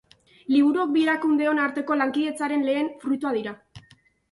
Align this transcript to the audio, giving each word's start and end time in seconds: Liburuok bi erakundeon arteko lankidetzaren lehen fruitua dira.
Liburuok 0.53 0.89
bi 0.95 1.03
erakundeon 1.07 1.61
arteko 1.67 1.99
lankidetzaren 2.01 2.67
lehen 2.71 2.91
fruitua 3.07 3.37
dira. 3.39 3.57